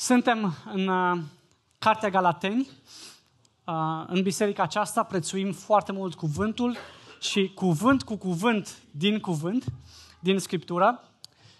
[0.00, 1.18] Suntem în uh,
[1.78, 2.68] Cartea Galateni.
[3.64, 6.76] Uh, în biserica aceasta prețuim foarte mult cuvântul
[7.20, 9.64] și cuvânt cu cuvânt din cuvânt,
[10.20, 11.02] din Scriptură.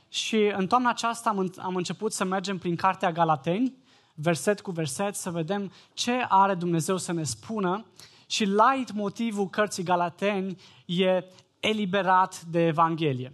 [0.08, 3.74] Și în toamna aceasta am, am început să mergem prin Cartea Galateni,
[4.14, 7.84] verset cu verset, să vedem ce are Dumnezeu să ne spună.
[8.26, 11.24] Și light motivul cărții Galateni e
[11.60, 13.30] eliberat de Evanghelie.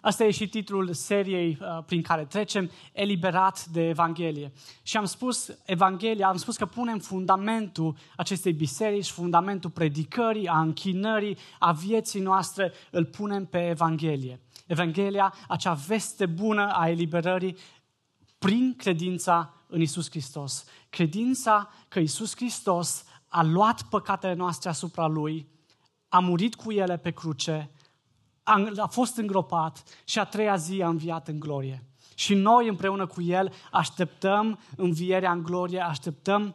[0.00, 4.52] Asta e și titlul seriei uh, prin care trecem, Eliberat de Evanghelie.
[4.82, 11.38] Și am spus Evanghelia, am spus că punem fundamentul acestei biserici, fundamentul predicării, a închinării,
[11.58, 14.40] a vieții noastre, îl punem pe Evanghelie.
[14.66, 17.56] Evanghelia, acea veste bună a eliberării
[18.38, 20.64] prin credința în Isus Hristos.
[20.90, 25.46] Credința că Isus Hristos a luat păcatele noastre asupra Lui,
[26.08, 27.70] a murit cu ele pe cruce,
[28.50, 31.84] a, a fost îngropat și a treia zi a înviat în glorie.
[32.14, 36.54] Și noi împreună cu El așteptăm învierea în glorie, așteptăm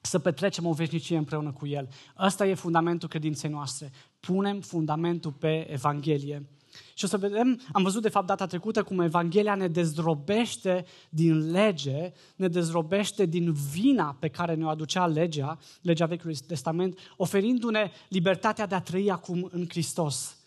[0.00, 1.88] să petrecem o veșnicie împreună cu El.
[2.18, 3.92] Ăsta e fundamentul credinței noastre.
[4.20, 6.48] Punem fundamentul pe Evanghelie.
[6.94, 11.50] Și o să vedem, am văzut de fapt data trecută cum Evanghelia ne dezrobește din
[11.50, 18.66] lege, ne dezrobește din vina pe care ne-o aducea legea, legea Vechiului Testament, oferindu-ne libertatea
[18.66, 20.37] de a trăi acum în Hristos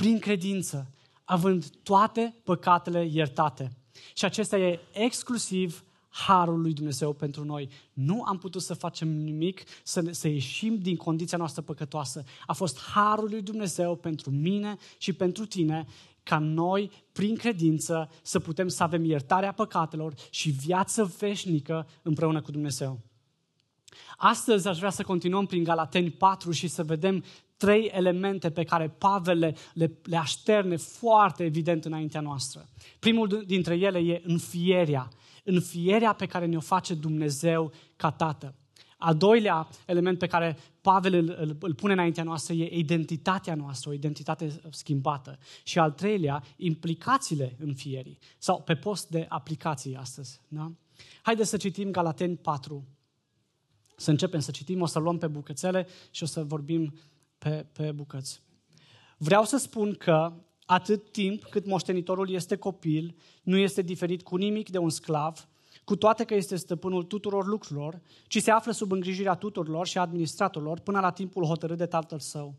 [0.00, 0.90] prin credință,
[1.24, 3.76] având toate păcatele iertate.
[4.14, 7.68] Și acesta e exclusiv harul lui Dumnezeu pentru noi.
[7.92, 12.24] Nu am putut să facem nimic, să, ne, să ieșim din condiția noastră păcătoasă.
[12.46, 15.86] A fost harul lui Dumnezeu pentru mine și pentru tine
[16.22, 22.50] ca noi, prin credință, să putem să avem iertarea păcatelor și viață veșnică împreună cu
[22.50, 23.00] Dumnezeu.
[24.16, 27.24] Astăzi aș vrea să continuăm prin Galateni 4 și să vedem
[27.58, 32.68] trei elemente pe care Pavel le, le, le așterne foarte evident înaintea noastră.
[32.98, 35.08] Primul dintre ele e înfierea.
[35.44, 38.54] Înfierea pe care ne-o face Dumnezeu ca Tată.
[38.98, 43.90] Al doilea element pe care Pavel îl, îl, îl pune înaintea noastră e identitatea noastră,
[43.90, 45.38] o identitate schimbată.
[45.62, 48.18] Și al treilea, implicațiile înfierii.
[48.38, 50.40] Sau pe post de aplicații astăzi.
[50.48, 50.72] Da?
[51.22, 52.86] Haideți să citim Galateni 4.
[53.96, 56.92] Să începem să citim, o să luăm pe bucățele și o să vorbim
[57.38, 58.42] pe, pe bucăți.
[59.16, 60.32] Vreau să spun că
[60.66, 65.48] atât timp cât moștenitorul este copil, nu este diferit cu nimic de un sclav,
[65.84, 70.78] cu toate că este stăpânul tuturor lucrurilor, ci se află sub îngrijirea tuturor și administratorilor
[70.78, 72.54] până la timpul hotărât de tatăl său.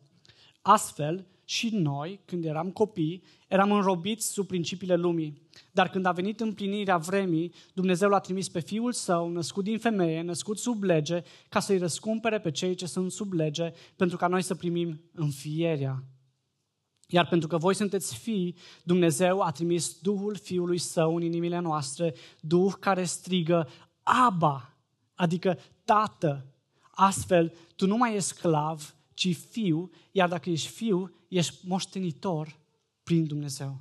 [0.62, 5.42] Astfel, și noi, când eram copii, eram înrobiți sub principiile lumii.
[5.72, 10.22] Dar când a venit împlinirea vremii, Dumnezeu l-a trimis pe Fiul Său, născut din femeie,
[10.22, 14.42] născut sub lege, ca să-i răscumpere pe cei ce sunt sub lege, pentru ca noi
[14.42, 16.04] să primim înfierea.
[17.08, 22.14] Iar pentru că voi sunteți fii, Dumnezeu a trimis Duhul Fiului Său în inimile noastre,
[22.40, 23.70] Duh care strigă,
[24.04, 24.78] Aba,
[25.16, 26.46] adică Tată.
[26.92, 32.60] Astfel, tu nu mai ești sclav, ci fiu, iar dacă ești fiu, ești moștenitor
[33.04, 33.80] prin Dumnezeu.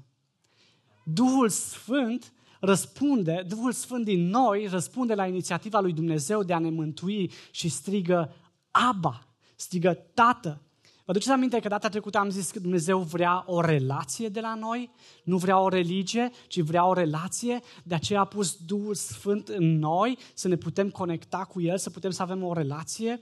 [1.05, 6.71] Duhul Sfânt răspunde, Duhul Sfânt din noi răspunde la inițiativa lui Dumnezeu de a ne
[6.71, 8.35] mântui și strigă
[8.71, 9.27] Aba,
[9.57, 10.63] strigă Tată.
[11.05, 14.55] Vă duceți aminte că data trecută am zis că Dumnezeu vrea o relație de la
[14.55, 14.91] noi?
[15.25, 17.61] Nu vrea o religie, ci vrea o relație.
[17.85, 21.91] De aceea a pus Duhul Sfânt în noi, să ne putem conecta cu El, să
[21.91, 23.21] putem să avem o relație.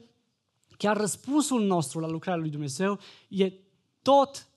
[0.76, 2.98] Chiar răspunsul nostru la lucrarea lui Dumnezeu
[3.28, 3.52] e
[4.06, 4.48] tot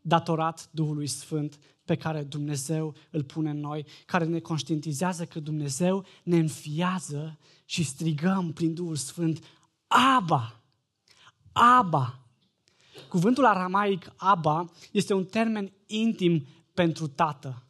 [0.00, 6.04] datorat Duhului Sfânt pe care Dumnezeu îl pune în noi, care ne conștientizează că Dumnezeu
[6.22, 9.44] ne înfiază și strigăm prin Duhul Sfânt,
[9.86, 10.60] Aba!
[11.52, 12.18] Aba!
[13.08, 17.62] Cuvântul aramaic Aba este un termen intim pentru tată.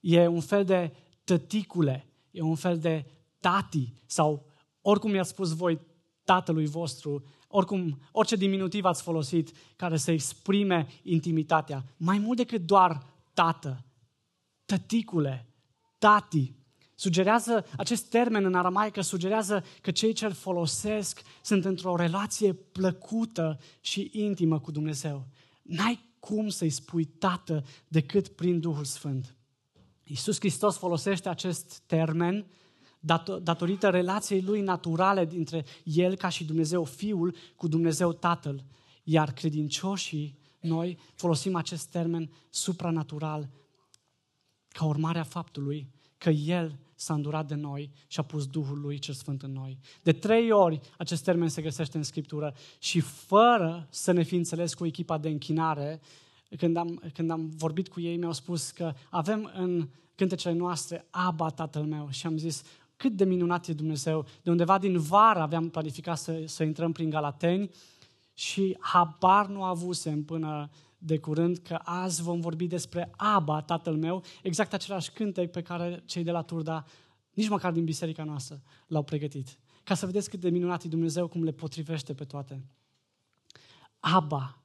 [0.00, 3.06] E un fel de tăticule, e un fel de
[3.40, 4.46] tati sau
[4.80, 5.80] oricum i-a spus voi
[6.24, 11.84] tatălui vostru, oricum, orice diminutiv ați folosit care să exprime intimitatea.
[11.96, 13.84] Mai mult decât doar tată,
[14.64, 15.46] tăticule,
[15.98, 16.52] tati.
[16.94, 23.58] Sugerează, acest termen în aramaică sugerează că cei ce îl folosesc sunt într-o relație plăcută
[23.80, 25.26] și intimă cu Dumnezeu.
[25.62, 29.36] N-ai cum să-i spui tată decât prin Duhul Sfânt.
[30.02, 32.46] Iisus Hristos folosește acest termen
[33.42, 38.64] datorită relației lui naturale dintre el ca și Dumnezeu Fiul cu Dumnezeu Tatăl.
[39.02, 43.48] Iar credincioșii, noi folosim acest termen supranatural
[44.68, 48.98] ca urmare a faptului că El s-a îndurat de noi și a pus Duhul Lui
[48.98, 49.78] cel Sfânt în noi.
[50.02, 54.74] De trei ori acest termen se găsește în Scriptură și fără să ne fi înțeles
[54.74, 56.00] cu echipa de închinare,
[56.56, 61.48] când am, când am vorbit cu ei, mi-au spus că avem în cântecele noastre Aba,
[61.48, 62.08] Tatăl meu.
[62.10, 62.62] Și am zis,
[62.96, 64.26] cât de minunat e Dumnezeu.
[64.42, 67.70] De undeva din vară aveam planificat să, să intrăm prin Galateni
[68.34, 74.22] și habar nu avusem până de curând că azi vom vorbi despre Aba, Tatăl meu,
[74.42, 76.84] exact același cântec pe care cei de la Turda,
[77.32, 79.58] nici măcar din biserica noastră, l-au pregătit.
[79.82, 82.64] Ca să vedeți cât de minunat e Dumnezeu, cum le potrivește pe toate.
[83.98, 84.63] Aba,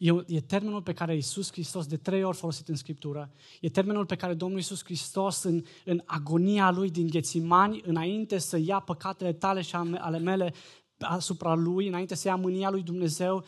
[0.00, 3.30] E, e termenul pe care Iisus Hristos de trei ori folosit în Scriptură.
[3.60, 8.56] E termenul pe care Domnul Iisus Hristos în, în agonia Lui din Ghețimani, înainte să
[8.56, 10.54] ia păcatele tale și ale mele
[10.98, 13.44] asupra Lui, înainte să ia mânia Lui Dumnezeu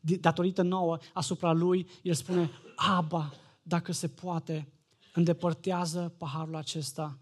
[0.00, 3.32] datorită nouă asupra Lui, El spune, Aba,
[3.62, 4.68] dacă se poate,
[5.14, 7.18] îndepărtează paharul acesta.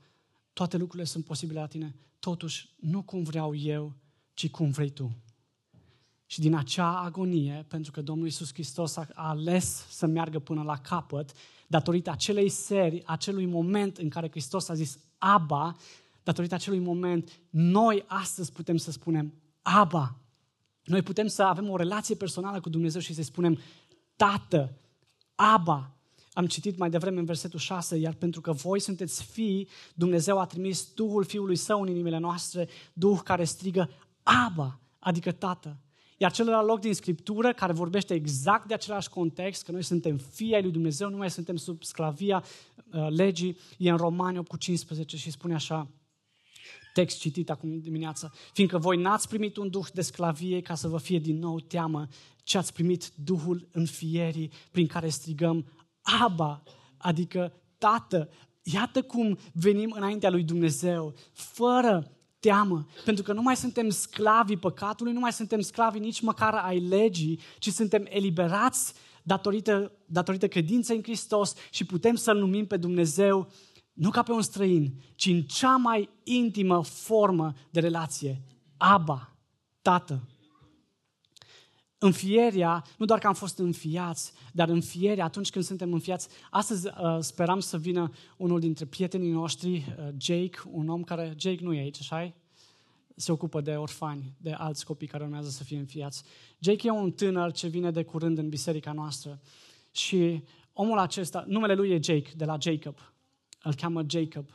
[0.53, 1.95] Toate lucrurile sunt posibile la tine.
[2.19, 3.95] Totuși, nu cum vreau eu,
[4.35, 5.24] ci cum vrei tu.
[6.27, 10.77] Și din acea agonie, pentru că Domnul Isus Hristos a ales să meargă până la
[10.77, 11.33] capăt,
[11.67, 15.77] datorită acelei seri, acelui moment în care Hristos a zis Aba,
[16.23, 20.17] datorită acelui moment, noi astăzi putem să spunem Aba.
[20.85, 23.61] Noi putem să avem o relație personală cu Dumnezeu și să spunem
[24.17, 24.77] Tată,
[25.35, 25.95] Aba.
[26.33, 30.47] Am citit mai devreme în versetul 6, iar pentru că voi sunteți fii, Dumnezeu a
[30.47, 33.91] trimis Duhul Fiului Său în inimile noastre, Duh care strigă
[34.23, 35.77] Aba, adică Tată.
[36.25, 40.55] Iar celălalt loc din Scriptură, care vorbește exact de același context, că noi suntem fii
[40.55, 42.45] ai lui Dumnezeu, nu mai suntem sub sclavia
[42.93, 45.91] uh, legii, e în Romani 8 cu 15 și spune așa,
[46.93, 50.99] text citit acum dimineața, fiindcă voi n-ați primit un duh de sclavie ca să vă
[50.99, 52.07] fie din nou teamă,
[52.43, 55.67] ci ați primit Duhul înfierii prin care strigăm
[56.23, 56.63] Aba,
[56.97, 58.31] adică Tată.
[58.63, 62.14] Iată cum venim înaintea lui Dumnezeu, fără
[62.45, 66.81] teamă, pentru că nu mai suntem sclavii păcatului, nu mai suntem sclavii nici măcar ai
[66.81, 73.49] legii, ci suntem eliberați datorită, datorită credinței în Hristos și putem să-L numim pe Dumnezeu
[73.93, 78.43] nu ca pe un străin, ci în cea mai intimă formă de relație.
[78.77, 79.37] Aba,
[79.83, 80.29] Tată.
[82.05, 87.19] Înfierea, nu doar că am fost înfiați, dar înfierea, atunci când suntem înfiați, astăzi uh,
[87.21, 91.81] speram să vină unul dintre prietenii noștri, uh, Jake, un om care, Jake nu e
[91.81, 92.35] aici, așa
[93.17, 96.23] se ocupă de orfani, de alți copii care urmează să fie înfiați.
[96.59, 99.41] Jake e un tânăr ce vine de curând în biserica noastră
[99.91, 100.43] și
[100.73, 102.97] omul acesta, numele lui e Jake, de la Jacob,
[103.63, 104.49] îl cheamă Jacob.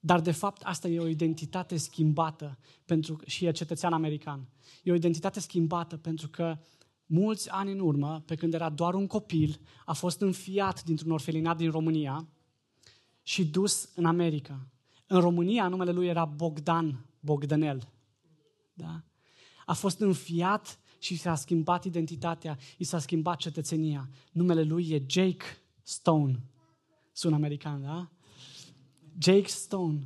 [0.00, 4.48] Dar de fapt asta e o identitate schimbată pentru, și e cetățean american.
[4.82, 6.58] E o identitate schimbată pentru că
[7.06, 11.56] mulți ani în urmă, pe când era doar un copil, a fost înfiat dintr-un orfelinat
[11.56, 12.28] din România
[13.22, 14.66] și dus în America.
[15.06, 17.92] În România numele lui era Bogdan Bogdanel.
[18.72, 19.04] Da?
[19.64, 24.08] A fost înfiat și s-a schimbat identitatea, i s-a schimbat cetățenia.
[24.32, 25.44] Numele lui e Jake
[25.82, 26.42] Stone.
[27.12, 28.10] Sună american, da?
[29.20, 29.98] Jake Stone.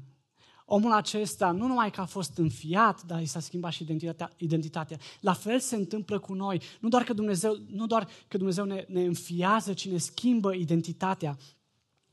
[0.66, 4.98] Omul acesta nu numai că a fost înfiat, dar i s-a schimbat și identitatea, identitatea.
[5.20, 6.60] La fel se întâmplă cu noi.
[6.80, 11.38] Nu doar că Dumnezeu, nu doar că Dumnezeu ne, ne înfiază, ci ne schimbă identitatea.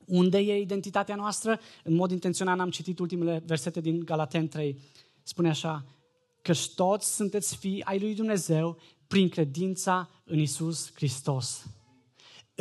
[0.05, 1.59] Unde e identitatea noastră?
[1.83, 4.79] În mod intenționat am citit ultimele versete din Galaten 3.
[5.23, 5.85] Spune așa,
[6.41, 8.77] că toți sunteți fii ai lui Dumnezeu
[9.07, 11.65] prin credința în Isus Hristos.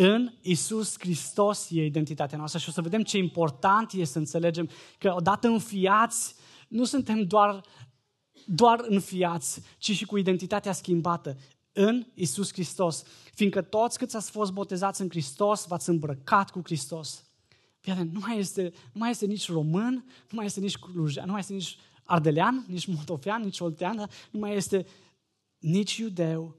[0.03, 4.69] În Isus Hristos e identitatea noastră și o să vedem ce important e să înțelegem
[4.99, 6.35] că odată înfiați,
[6.69, 7.65] nu suntem doar,
[8.47, 11.39] doar înfiați, ci și cu identitatea schimbată
[11.73, 13.03] în Isus Hristos.
[13.35, 17.25] Fiindcă toți câți ați fost botezați în Hristos, v-ați îmbrăcat cu Hristos.
[17.81, 21.33] Fiate, nu mai este, nu mai este nici român, nu mai este nici clujean, nu
[21.33, 24.87] mai este nici ardelean, nici moldovean, nici oltean, nu mai este
[25.59, 26.57] nici iudeu,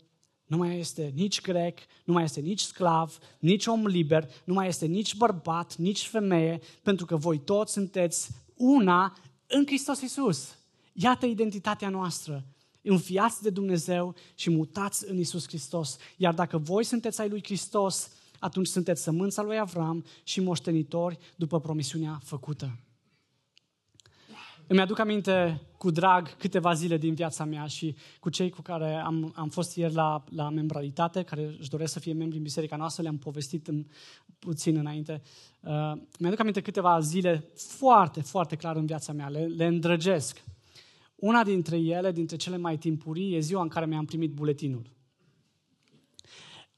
[0.52, 4.68] nu mai este nici grec, nu mai este nici sclav, nici om liber, nu mai
[4.68, 9.18] este nici bărbat, nici femeie, pentru că voi toți sunteți una
[9.48, 10.56] în Hristos Iisus.
[10.94, 12.46] Iată identitatea noastră.
[12.82, 15.98] Înfiați de Dumnezeu și mutați în Isus Hristos.
[16.18, 21.60] Iar dacă voi sunteți ai lui Hristos, atunci sunteți sămânța lui Avram și moștenitori după
[21.60, 22.78] promisiunea făcută.
[24.72, 28.96] Îmi aduc aminte cu drag câteva zile din viața mea și cu cei cu care
[28.96, 32.76] am, am fost ieri la, la membralitate, care își doresc să fie membri în biserica
[32.76, 33.86] noastră, le-am povestit în,
[34.40, 35.22] puțin înainte.
[35.60, 40.44] Uh, mi-aduc aminte câteva zile foarte, foarte clar în viața mea, le, le îndrăgesc.
[41.16, 44.90] Una dintre ele, dintre cele mai timpurii, e ziua în care mi-am primit buletinul.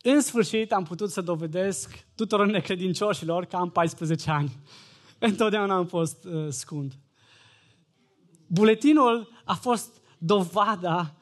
[0.02, 4.58] În sfârșit am putut să dovedesc tuturor necredincioșilor că am 14 ani.
[5.20, 6.94] Întotdeauna am fost uh, scund.
[8.48, 11.14] Buletinul a fost dovada,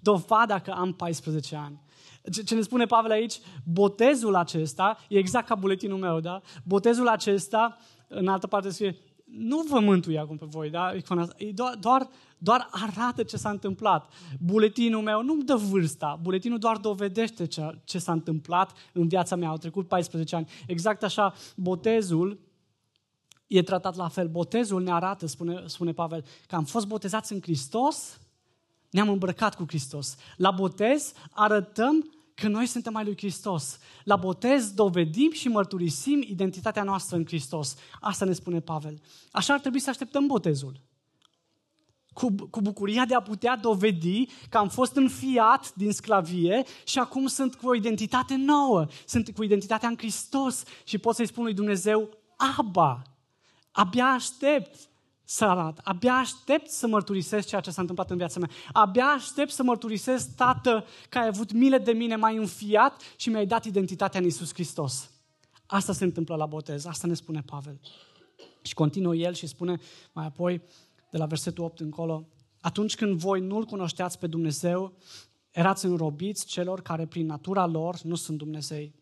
[0.00, 1.82] dovada că am 14 ani.
[2.32, 6.40] Ce, ce ne spune Pavel aici, botezul acesta, e exact ca buletinul meu, da?
[6.64, 7.76] Botezul acesta,
[8.08, 10.94] în altă parte scrie, nu vă mântuie acum pe voi, da?
[11.36, 14.12] E doar, doar, doar arată ce s-a întâmplat.
[14.40, 19.48] Buletinul meu nu-mi dă vârsta, buletinul doar dovedește ce, ce s-a întâmplat în viața mea.
[19.48, 20.48] Au trecut 14 ani.
[20.66, 22.38] Exact așa, botezul
[23.46, 24.28] e tratat la fel.
[24.28, 28.18] Botezul ne arată, spune, spune Pavel, că am fost botezați în Hristos,
[28.90, 30.16] ne-am îmbrăcat cu Hristos.
[30.36, 33.78] La botez arătăm că noi suntem mai lui Hristos.
[34.04, 37.76] La botez dovedim și mărturisim identitatea noastră în Hristos.
[38.00, 39.00] Asta ne spune Pavel.
[39.32, 40.80] Așa ar trebui să așteptăm botezul.
[42.12, 47.26] Cu, cu bucuria de a putea dovedi că am fost înfiat din sclavie și acum
[47.26, 48.86] sunt cu o identitate nouă.
[49.06, 52.08] Sunt cu identitatea în Hristos și pot să-i spun lui Dumnezeu,
[52.56, 53.02] Aba,
[53.74, 54.76] abia aștept
[55.24, 55.80] să arat.
[55.84, 58.48] Abia aștept să mărturisesc ceea ce s-a întâmplat în viața mea.
[58.72, 63.46] Abia aștept să mărturisesc, Tată, că ai avut mile de mine, m-ai înfiat și mi-ai
[63.46, 65.10] dat identitatea în Isus Hristos.
[65.66, 67.80] Asta se întâmplă la botez, asta ne spune Pavel.
[68.62, 69.80] Și continuă el și spune
[70.12, 70.62] mai apoi,
[71.10, 72.28] de la versetul 8 încolo,
[72.60, 74.92] atunci când voi nu-L cunoșteați pe Dumnezeu,
[75.50, 78.94] erați înrobiți celor care prin natura lor nu sunt Dumnezei.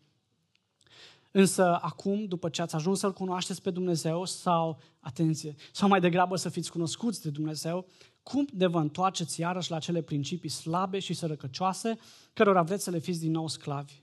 [1.35, 6.35] Însă acum, după ce ați ajuns să-L cunoașteți pe Dumnezeu, sau, atenție, sau mai degrabă
[6.35, 7.87] să fiți cunoscuți de Dumnezeu,
[8.23, 11.97] cum de vă întoarceți iarăși la cele principii slabe și sărăcăcioase,
[12.33, 13.93] cărora vreți să le fiți din nou sclavi?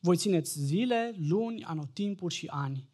[0.00, 2.88] Voi țineți zile, luni, anotimpuri și ani.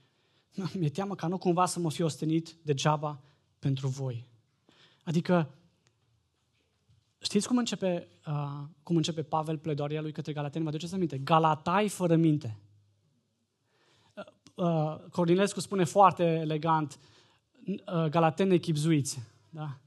[0.79, 3.21] Mi-e teamă ca nu cumva să mă fi ostenit degeaba
[3.59, 4.27] pentru voi.
[5.03, 5.55] Adică,
[7.19, 10.65] știți cum începe, uh, cum începe Pavel pledoaria lui către Galateni?
[10.65, 11.19] Vă aduceți aminte?
[11.19, 12.59] Galatai fără minte
[14.55, 16.99] uh, Cornilescu spune foarte elegant,
[17.67, 19.19] uh, galateni echipzuiți.
[19.51, 19.79] Da?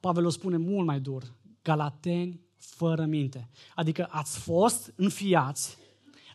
[0.00, 3.48] Pavel o spune mult mai dur, galateni fără minte.
[3.74, 5.76] Adică ați fost înfiați,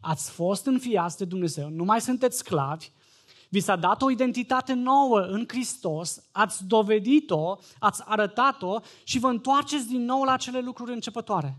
[0.01, 2.91] ați fost înfiați de Dumnezeu, nu mai sunteți sclavi,
[3.49, 9.87] vi s-a dat o identitate nouă în Hristos, ați dovedit-o, ați arătat-o și vă întoarceți
[9.87, 11.57] din nou la cele lucruri începătoare.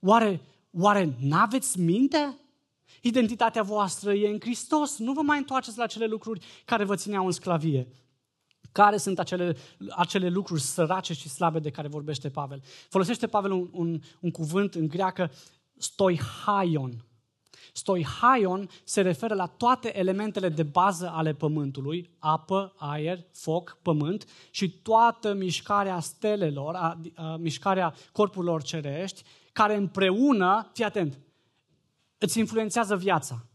[0.00, 2.38] Oare, oare n-aveți minte?
[3.02, 4.98] Identitatea voastră e în Hristos.
[4.98, 7.88] Nu vă mai întoarceți la cele lucruri care vă țineau în sclavie.
[8.72, 9.56] Care sunt acele,
[9.90, 12.62] acele lucruri sărace și slabe de care vorbește Pavel?
[12.88, 15.30] Folosește Pavel un, un, un cuvânt în greacă,
[15.76, 17.04] stoihaion.
[17.72, 24.70] Stoihaion se referă la toate elementele de bază ale pământului, apă, aer, foc, pământ și
[24.70, 31.18] toată mișcarea stelelor, a, a, mișcarea corpurilor cerești, care împreună, fii atent,
[32.18, 33.46] îți influențează viața.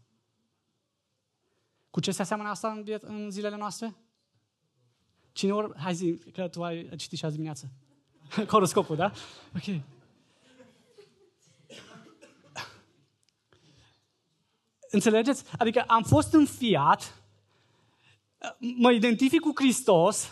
[1.90, 3.94] Cu ce se aseamănă asta în, viet- în zilele noastre?
[5.32, 5.78] Cine ori...
[5.78, 7.70] Hai zi, că tu ai citit și azi dimineață.
[8.52, 9.12] Horoscopul, da?
[9.56, 9.80] Ok.
[14.90, 15.44] Înțelegeți?
[15.58, 17.22] Adică am fost înfiat,
[18.58, 20.30] mă identific cu Hristos,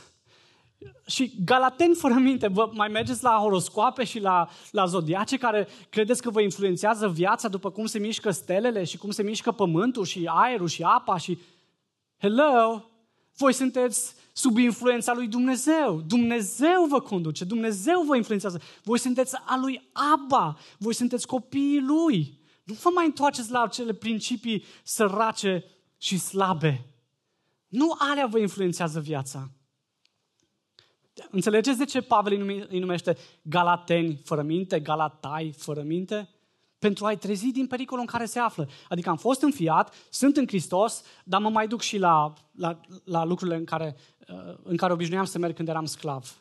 [1.07, 6.23] și galateni fără minte, vă mai mergeți la horoscoape și la, la zodiace care credeți
[6.23, 10.31] că vă influențează viața după cum se mișcă stelele și cum se mișcă pământul și
[10.33, 11.39] aerul și apa și...
[12.19, 12.85] Hello!
[13.37, 16.03] Voi sunteți sub influența lui Dumnezeu.
[16.07, 18.61] Dumnezeu vă conduce, Dumnezeu vă influențează.
[18.83, 22.39] Voi sunteți a lui Abba, voi sunteți copiii lui.
[22.65, 25.65] Nu vă mai întoarceți la acele principii sărace
[25.99, 26.87] și slabe.
[27.69, 29.51] Nu alea vă influențează viața.
[31.31, 36.29] Înțelegeți de ce Pavel îi numește galateni fără minte, galatai fără minte?
[36.79, 38.69] Pentru a-i trezi din pericolul în care se află.
[38.89, 43.25] Adică am fost înfiat, sunt în Hristos, dar mă mai duc și la, la, la
[43.25, 43.97] lucrurile în care,
[44.29, 46.41] uh, în care obișnuiam să merg când eram sclav.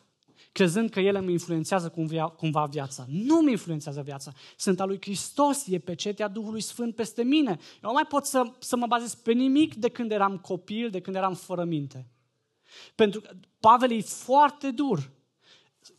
[0.52, 3.04] Crezând că ele îmi influențează cumva, cumva viața.
[3.08, 4.32] Nu mi influențează viața.
[4.56, 7.50] Sunt al lui Hristos, e pecetea Duhului Sfânt peste mine.
[7.50, 11.00] Eu nu mai pot să, să mă bazez pe nimic de când eram copil, de
[11.00, 12.06] când eram fără minte.
[12.94, 15.10] Pentru că Pavel e foarte dur.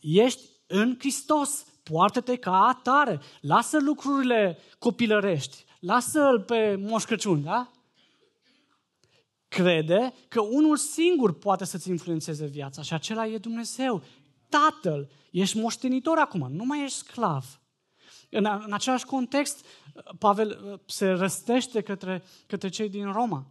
[0.00, 7.70] Ești în Hristos, poartă-te ca atare, lasă lucrurile copilărești, lasă-l pe Moș Crăciun, da?
[9.48, 14.02] Crede că unul singur poate să-ți influențeze viața și acela e Dumnezeu.
[14.48, 17.60] Tatăl, ești moștenitor acum, nu mai ești sclav.
[18.30, 19.64] În, în același context,
[20.18, 23.46] Pavel uh, se răstește către, către cei din Roma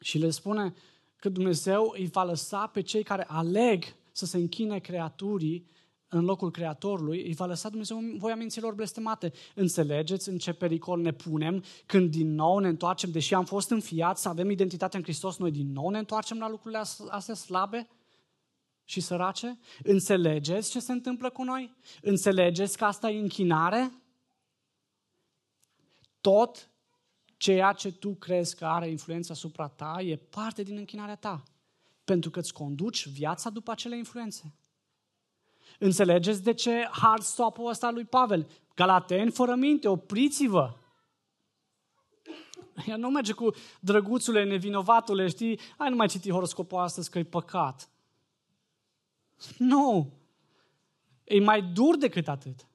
[0.00, 0.74] și le spune,
[1.22, 5.66] că Dumnezeu îi va lăsa pe cei care aleg să se închine creaturii
[6.08, 9.32] în locul Creatorului, îi va lăsa Dumnezeu în voia minților blestemate.
[9.54, 14.22] Înțelegeți în ce pericol ne punem când din nou ne întoarcem, deși am fost înfiați
[14.22, 17.88] să avem identitatea în Hristos, noi din nou ne întoarcem la lucrurile astea slabe
[18.84, 19.58] și sărace?
[19.82, 21.74] Înțelegeți ce se întâmplă cu noi?
[22.00, 24.02] Înțelegeți că asta e închinare?
[26.22, 26.71] tot
[27.42, 31.42] ceea ce tu crezi că are influență asupra ta e parte din închinarea ta.
[32.04, 34.54] Pentru că îți conduci viața după acele influențe.
[35.78, 38.48] Înțelegeți de ce hard stop-ul ăsta lui Pavel?
[38.74, 40.74] Galateni, fără minte, opriți-vă!
[42.86, 45.60] Ea nu merge cu drăguțule, nevinovatule, știi?
[45.78, 47.88] Hai, nu mai citi horoscopul astăzi că e păcat.
[49.58, 50.12] Nu!
[51.24, 52.66] E mai dur decât atât.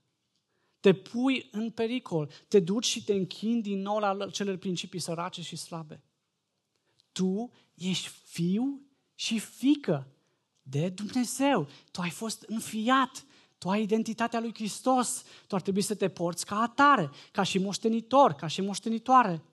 [0.79, 5.41] Te pui în pericol, te duci și te închini din nou la cele principii sărace
[5.41, 6.03] și slabe.
[7.12, 8.81] Tu ești fiu
[9.15, 10.07] și fică
[10.62, 11.67] de Dumnezeu.
[11.91, 13.25] Tu ai fost înfiat.
[13.57, 15.24] Tu ai identitatea lui Hristos.
[15.48, 19.43] Tu ar trebui să te porți ca atare, ca și moștenitor, ca și moștenitoare.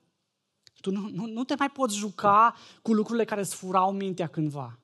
[0.81, 4.79] Tu nu, nu, nu te mai poți juca cu lucrurile care îți furau mintea cândva.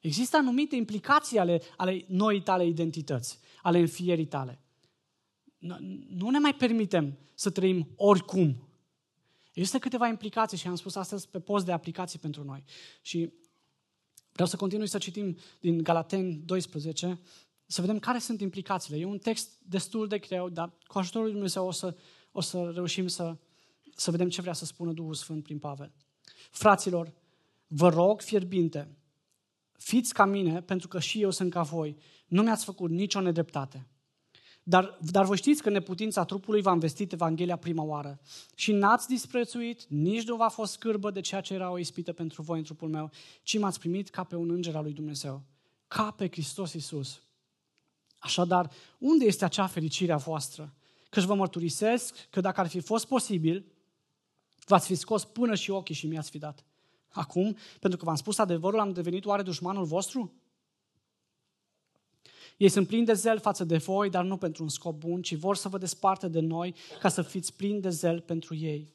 [0.00, 4.60] Există anumite implicații ale, ale noii tale identități, ale înfierii tale.
[5.58, 5.76] Nu,
[6.08, 8.68] nu ne mai permitem să trăim oricum.
[9.52, 12.64] Există câteva implicații și am spus astăzi pe post de aplicații pentru noi.
[13.02, 13.32] Și
[14.32, 17.20] vreau să continui să citim din Galaten 12,
[17.66, 18.98] să vedem care sunt implicațiile.
[18.98, 21.96] E un text destul de greu, dar cu ajutorul lui Dumnezeu o să,
[22.32, 23.36] o să reușim să,
[23.96, 25.92] să vedem ce vrea să spună Duhul Sfânt prin Pavel.
[26.50, 27.12] Fraților,
[27.66, 28.96] vă rog fierbinte,
[29.72, 31.96] fiți ca mine, pentru că și eu sunt ca voi.
[32.26, 33.86] Nu mi-ați făcut nicio nedreptate.
[34.68, 38.20] Dar, dar vă știți că neputința trupului v-a investit Evanghelia prima oară.
[38.54, 42.42] Și n-ați disprețuit, nici nu v-a fost scârbă de ceea ce era o ispită pentru
[42.42, 43.10] voi în trupul meu,
[43.42, 45.42] ci m-ați primit ca pe un înger al lui Dumnezeu,
[45.86, 47.22] ca pe Hristos Iisus.
[48.18, 50.74] Așadar, unde este acea fericire a voastră?
[51.10, 53.72] Căci vă mărturisesc că dacă ar fi fost posibil,
[54.66, 56.64] v-ați fi scos până și ochii și mi-ați fi dat.
[57.08, 60.32] Acum, pentru că v-am spus adevărul, am devenit oare dușmanul vostru?
[62.58, 65.34] Ei sunt plini de zel față de voi, dar nu pentru un scop bun, ci
[65.34, 68.92] vor să vă despartă de noi ca să fiți plini de zel pentru ei.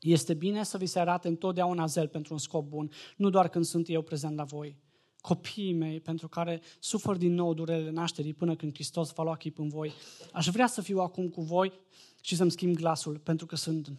[0.00, 3.64] Este bine să vi se arate întotdeauna zel pentru un scop bun, nu doar când
[3.64, 4.76] sunt eu prezent la voi.
[5.20, 9.58] Copiii mei, pentru care sufăr din nou durele nașterii până când Hristos va lua chip
[9.58, 9.92] în voi,
[10.32, 11.72] aș vrea să fiu acum cu voi
[12.20, 13.92] și să-mi schimb glasul, pentru că sunt,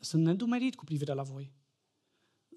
[0.00, 1.52] sunt nedumerit cu privire la voi.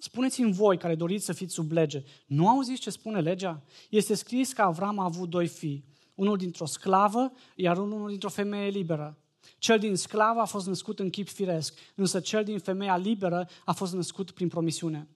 [0.03, 3.63] Spuneți-mi voi care doriți să fiți sub lege, nu auziți ce spune legea?
[3.89, 5.85] Este scris că Avram a avut doi fii,
[6.15, 9.17] unul dintr-o sclavă, iar unul dintr-o femeie liberă.
[9.57, 13.71] Cel din sclavă a fost născut în chip firesc, însă cel din femeia liberă a
[13.71, 15.07] fost născut prin promisiune.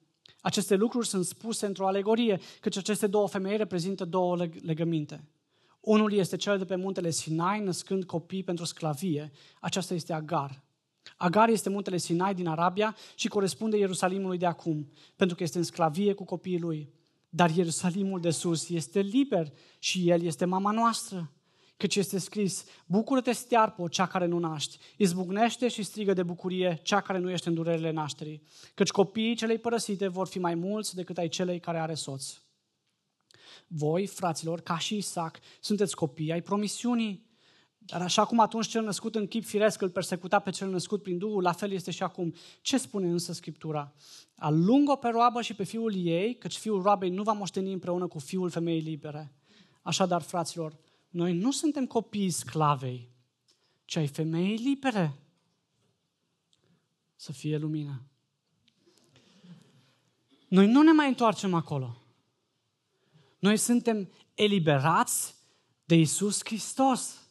[0.41, 5.23] Aceste lucruri sunt spuse într-o alegorie, căci aceste două femei reprezintă două leg- legăminte.
[5.79, 9.31] Unul este cel de pe muntele Sinai, născând copii pentru sclavie.
[9.59, 10.63] Aceasta este Agar.
[11.17, 15.63] Agar este muntele Sinai din Arabia și corespunde Ierusalimului de acum, pentru că este în
[15.63, 16.93] sclavie cu copiii lui.
[17.29, 21.29] Dar Ierusalimul de sus este liber și el este mama noastră.
[21.77, 27.01] Căci este scris, bucură-te, stearpo, cea care nu naști, izbucnește și strigă de bucurie cea
[27.01, 28.41] care nu ești în durerile nașterii.
[28.73, 32.37] Căci copiii celei părăsite vor fi mai mulți decât ai celei care are soț.
[33.67, 37.24] Voi, fraților, ca și Isaac, sunteți copii ai promisiunii.
[37.85, 41.17] Dar așa cum atunci cel născut în chip firesc îl persecuta pe cel născut prin
[41.17, 42.33] Duhul, la fel este și acum.
[42.61, 43.93] Ce spune însă Scriptura?
[44.35, 48.19] Alungă pe roabă și pe fiul ei, căci fiul roabei nu va moșteni împreună cu
[48.19, 49.33] fiul femeii libere.
[49.81, 50.77] Așadar, fraților,
[51.09, 53.09] noi nu suntem copii sclavei,
[53.85, 55.19] ci ai femeii libere.
[57.15, 58.01] Să fie lumină.
[60.47, 61.97] Noi nu ne mai întoarcem acolo.
[63.39, 65.35] Noi suntem eliberați
[65.85, 67.24] de Isus Hristos.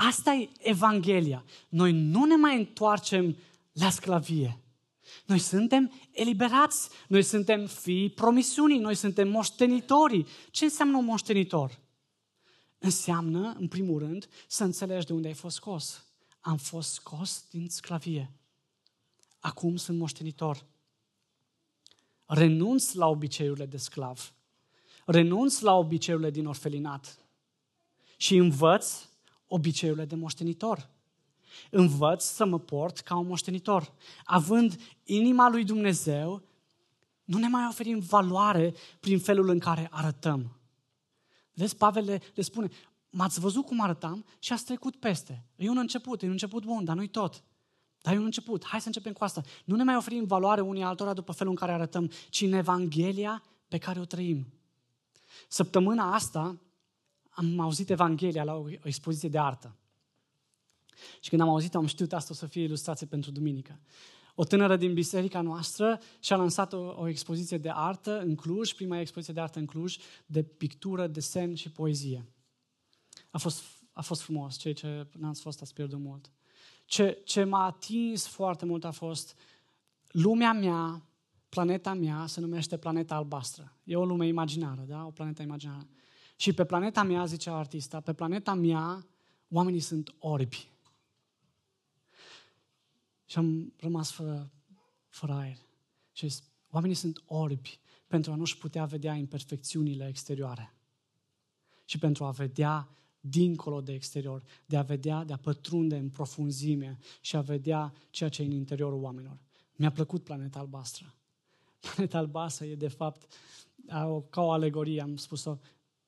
[0.00, 1.44] Asta e Evanghelia.
[1.68, 3.36] Noi nu ne mai întoarcem
[3.72, 4.60] la sclavie.
[5.26, 10.26] Noi suntem eliberați, noi suntem fii promisiunii, noi suntem moștenitorii.
[10.50, 11.78] Ce înseamnă un moștenitor?
[12.78, 16.04] Înseamnă, în primul rând, să înțelegi de unde ai fost scos.
[16.40, 18.32] Am fost scos din sclavie.
[19.38, 20.64] Acum sunt moștenitor.
[22.26, 24.32] Renunț la obiceiurile de sclav.
[25.06, 27.18] Renunț la obiceiurile din orfelinat.
[28.16, 29.08] Și învăț
[29.48, 30.90] obiceiurile de moștenitor.
[31.70, 33.92] Învăț să mă port ca un moștenitor.
[34.24, 36.42] Având inima lui Dumnezeu,
[37.24, 40.58] nu ne mai oferim valoare prin felul în care arătăm.
[41.52, 42.68] Vezi, Pavel le, le spune,
[43.10, 45.44] m-ați văzut cum arătam și ați trecut peste.
[45.56, 47.42] E un început, e un început bun, dar nu-i tot.
[48.02, 48.64] Dar e un început.
[48.64, 49.42] Hai să începem cu asta.
[49.64, 53.42] Nu ne mai oferim valoare unii altora după felul în care arătăm, ci în Evanghelia
[53.68, 54.46] pe care o trăim.
[55.48, 56.60] Săptămâna asta
[57.38, 59.76] am auzit Evanghelia la o expoziție de artă.
[61.20, 63.80] Și când am auzit am știut asta o să fie ilustrație pentru duminică.
[64.34, 69.00] O tânără din biserica noastră și-a lansat o, o expoziție de artă în Cluj, prima
[69.00, 69.96] expoziție de artă în Cluj,
[70.26, 72.26] de pictură, desen și poezie.
[73.30, 76.30] A fost, a fost frumos, cei ce n-ați fost ați pierdut mult.
[76.84, 79.38] ce, ce m-a atins foarte mult a fost
[80.08, 81.02] lumea mea,
[81.48, 83.76] planeta mea, se numește planeta albastră.
[83.84, 85.06] E o lume imaginară, da?
[85.06, 85.88] O planetă imaginară.
[86.40, 89.06] Și pe planeta mea, zicea artista, pe planeta mea,
[89.48, 90.70] oamenii sunt orbi.
[93.24, 94.50] Și am rămas fără,
[95.08, 95.56] fără aer.
[96.12, 100.74] Și zis, oamenii sunt orbi pentru a nu-și putea vedea imperfecțiunile exterioare.
[101.84, 102.88] Și pentru a vedea
[103.20, 108.28] dincolo de exterior, de a vedea, de a pătrunde în profunzime și a vedea ceea
[108.28, 109.38] ce e în interiorul oamenilor.
[109.76, 111.14] Mi-a plăcut planeta albastră.
[111.80, 113.32] Planeta albastră e de fapt
[114.30, 115.58] ca o alegorie, am spus-o,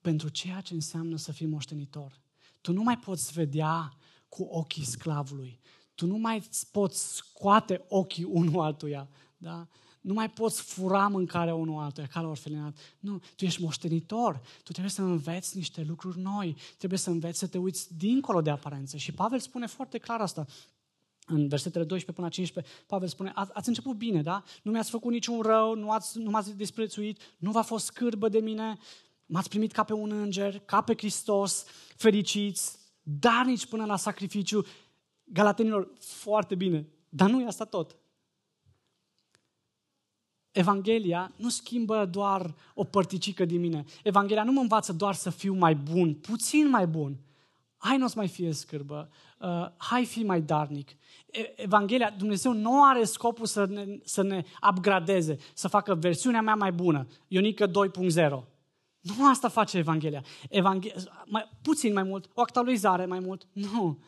[0.01, 2.21] pentru ceea ce înseamnă să fii moștenitor.
[2.61, 3.97] Tu nu mai poți vedea
[4.29, 5.61] cu ochii sclavului.
[5.95, 9.09] Tu nu mai poți scoate ochii unul altuia.
[9.37, 9.67] Da?
[10.01, 12.77] Nu mai poți fura mâncarea unul altuia ca la orfelinat.
[12.99, 14.41] Nu, tu ești moștenitor.
[14.63, 16.57] Tu trebuie să înveți niște lucruri noi.
[16.79, 18.97] Trebuie să înveți să te uiți dincolo de aparențe.
[18.97, 20.47] Și Pavel spune foarte clar asta
[21.27, 24.43] în versetele 12 până la 15, Pavel spune, a, ați început bine, da?
[24.63, 28.39] Nu mi-ați făcut niciun rău, nu, ați, nu m-ați disprețuit, nu v-a fost scârbă de
[28.39, 28.79] mine,
[29.31, 31.65] m-ați primit ca pe un înger, ca pe Hristos,
[31.97, 34.65] fericiți, darnici până la sacrificiu.
[35.25, 37.97] Galatenilor, foarte bine, dar nu e asta tot.
[40.51, 43.85] Evanghelia nu schimbă doar o părticică din mine.
[44.03, 47.21] Evanghelia nu mă învață doar să fiu mai bun, puțin mai bun.
[47.77, 50.91] Hai nu o să mai fie scârbă, uh, hai fi mai darnic.
[51.57, 56.73] Evanghelia, Dumnezeu nu are scopul să ne, să ne upgradeze, să facă versiunea mea mai
[56.73, 57.73] bună, Ionică 2.0.
[59.01, 60.25] Nu asta face Evanghelia.
[60.49, 63.47] Evanghelia mai, puțin mai mult, o actualizare mai mult.
[63.53, 63.99] Nu.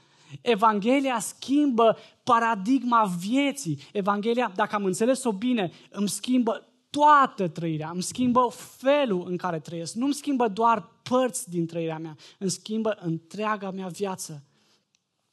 [0.40, 3.80] Evanghelia schimbă paradigma vieții.
[3.92, 9.94] Evanghelia, dacă am înțeles-o bine, îmi schimbă toată trăirea, îmi schimbă felul în care trăiesc.
[9.94, 14.44] Nu îmi schimbă doar părți din trăirea mea, îmi schimbă întreaga mea viață.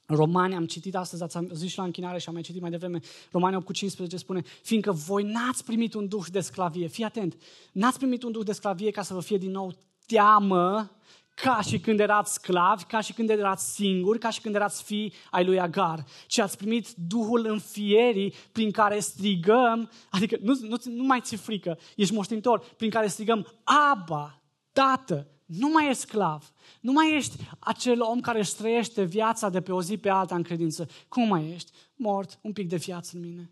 [0.09, 2.99] Romani, am citit astăzi, ați zis și la închinare și am mai citit mai devreme,
[3.31, 7.35] Romani 8 cu 15 spune, fiindcă voi n-ați primit un duh de sclavie, fii atent,
[7.71, 9.73] n-ați primit un duh de sclavie ca să vă fie din nou
[10.05, 10.91] teamă,
[11.35, 15.13] ca și când erați sclavi, ca și când erați singuri, ca și când erați fii
[15.31, 21.03] ai lui Agar, ci ați primit Duhul înfierii prin care strigăm, adică nu, nu, nu
[21.03, 24.41] mai ți frică, ești moștenitor, prin care strigăm, Aba,
[24.71, 29.61] Tată, nu mai ești sclav, nu mai ești acel om care își trăiește viața de
[29.61, 30.87] pe o zi pe alta în credință.
[31.07, 31.71] Cum mai ești?
[31.95, 33.51] Mort, un pic de viață în mine.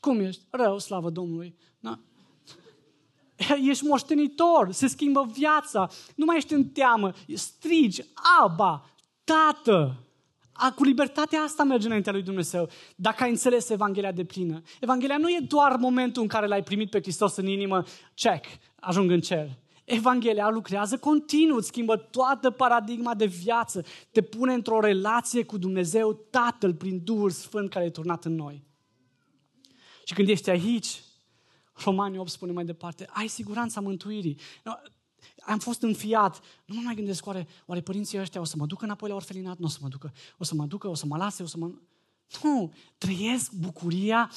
[0.00, 0.42] Cum ești?
[0.50, 1.56] Rău, slavă Domnului.
[1.80, 1.98] Da?
[3.70, 8.02] Ești moștenitor, se schimbă viața, nu mai ești în teamă, strigi,
[8.40, 8.90] aba,
[9.24, 10.00] tată.
[10.52, 14.62] A, cu libertatea asta merge înaintea lui Dumnezeu, dacă ai înțeles Evanghelia de plină.
[14.80, 17.84] Evanghelia nu e doar momentul în care l-ai primit pe Hristos în inimă,
[18.14, 18.44] check,
[18.80, 19.58] ajung în cer.
[19.86, 26.12] Evanghelia lucrează continuu, îți schimbă toată paradigma de viață, te pune într-o relație cu Dumnezeu
[26.12, 28.64] Tatăl prin Duhul Sfânt care e turnat în noi.
[30.04, 31.02] Și când ești aici,
[31.84, 34.38] Romanii 8 spune mai departe, ai siguranța mântuirii.
[34.64, 34.72] No,
[35.40, 38.84] am fost înfiat, nu mă mai gândesc, oare, oare părinții ăștia o să mă ducă
[38.84, 39.58] înapoi la orfelinat?
[39.58, 40.12] Nu o să mă ducă.
[40.38, 41.70] O să mă ducă, o să mă lase, o să mă...
[42.42, 44.30] Nu, trăiesc bucuria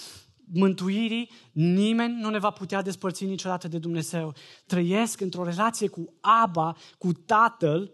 [0.53, 4.33] mântuirii, nimeni nu ne va putea despărți niciodată de Dumnezeu.
[4.65, 7.91] Trăiesc într-o relație cu Aba, cu Tatăl,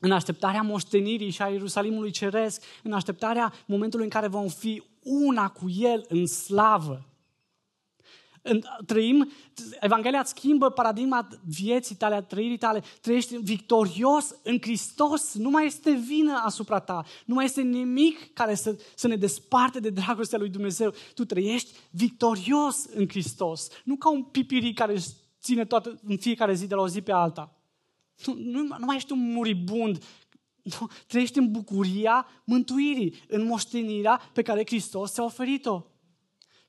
[0.00, 5.48] în așteptarea moștenirii și a Ierusalimului Ceresc, în așteptarea momentului în care vom fi una
[5.48, 7.13] cu El în slavă
[8.86, 9.30] trăim,
[9.80, 15.66] Evanghelia îți schimbă paradigma vieții tale, a trăirii tale, trăiești victorios în Hristos, nu mai
[15.66, 20.38] este vină asupra ta, nu mai este nimic care să, să ne desparte de dragostea
[20.38, 20.94] lui Dumnezeu.
[21.14, 25.08] Tu trăiești victorios în Hristos, nu ca un pipiric care își
[25.40, 27.58] ține toată, în fiecare zi de la o zi pe alta.
[28.26, 30.02] Nu, nu, nu mai ești un muribund
[30.64, 35.82] nu, trăiești în bucuria mântuirii, în moștenirea pe care Hristos ți-a oferit-o.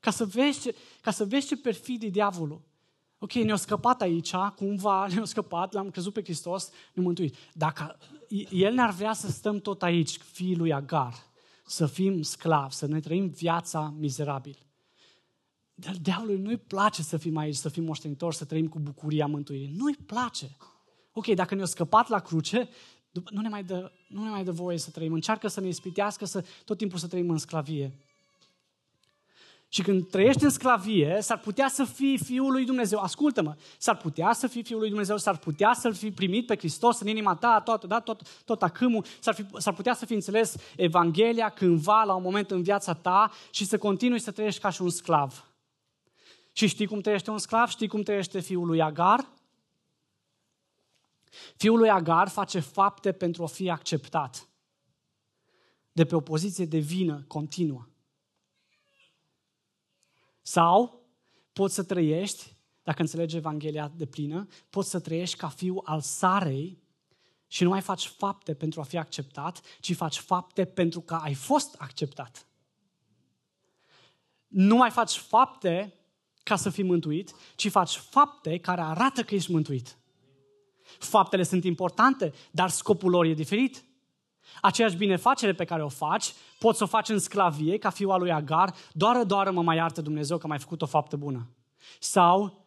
[0.06, 2.62] Ca să vezi ce, ca să vezi ce perfidii diavolul.
[3.18, 7.36] Ok, ne-a scăpat aici, cumva ne-a scăpat, l-am crezut pe Hristos, ne-a mântuit.
[7.52, 7.98] Dacă
[8.50, 11.14] El ne-ar vrea să stăm tot aici, fiul lui Agar,
[11.64, 14.66] să fim sclavi, să ne trăim viața mizerabil.
[15.74, 19.74] Dar diavolului nu-i place să fim aici, să fim moștenitori, să trăim cu bucuria mântuirii.
[19.76, 20.56] Nu-i place.
[21.12, 22.68] Ok, dacă ne-a scăpat la cruce,
[23.30, 25.12] nu ne, mai dă, nu ne mai dă voie să trăim.
[25.12, 28.05] Încearcă să ne ispitească să, tot timpul să trăim în sclavie.
[29.76, 32.98] Și când trăiești în sclavie, s-ar putea să fii Fiul lui Dumnezeu.
[32.98, 37.00] Ascultă-mă, s-ar putea să fii Fiul lui Dumnezeu, s-ar putea să-L fi primit pe Hristos
[37.00, 40.54] în inima ta, tot, da, tot, tot acâmul, s-ar, fi, s-ar putea să fi înțeles
[40.76, 44.82] Evanghelia cândva, la un moment în viața ta și să continui să trăiești ca și
[44.82, 45.50] un sclav.
[46.52, 47.68] Și știi cum trăiește un sclav?
[47.68, 49.28] Știi cum trăiește fiul lui Agar?
[51.56, 54.48] Fiul lui Agar face fapte pentru a fi acceptat.
[55.92, 57.86] de pe o poziție de vină continuă.
[60.46, 61.06] Sau
[61.52, 66.82] poți să trăiești, dacă înțelegi Evanghelia de plină, poți să trăiești ca fiu al sarei
[67.46, 71.34] și nu mai faci fapte pentru a fi acceptat, ci faci fapte pentru că ai
[71.34, 72.46] fost acceptat.
[74.46, 75.94] Nu mai faci fapte
[76.42, 79.98] ca să fii mântuit, ci faci fapte care arată că ești mântuit.
[80.98, 83.84] Faptele sunt importante, dar scopul lor e diferit.
[84.60, 88.20] Aceeași binefacere pe care o faci, poți să o faci în sclavie, ca fiul al
[88.20, 91.50] lui Agar, doar, doar mă mai iartă Dumnezeu că m-ai făcut o faptă bună.
[91.98, 92.64] Sau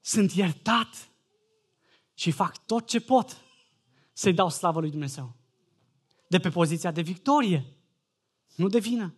[0.00, 1.08] sunt iertat
[2.14, 3.36] și fac tot ce pot
[4.12, 5.34] să-i dau slavă lui Dumnezeu.
[6.28, 7.64] De pe poziția de victorie,
[8.54, 9.14] nu de vină.